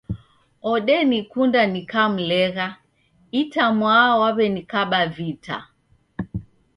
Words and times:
Odenikunda 0.71 1.61
nikamlegha 1.73 2.67
itamwaha 3.41 4.11
waw'enikaba 4.21 4.99
vita. 5.15 5.57